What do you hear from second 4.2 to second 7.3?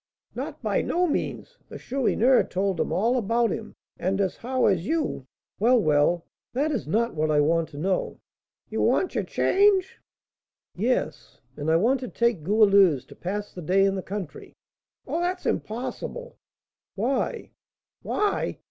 how as you" "Well, well, that is not what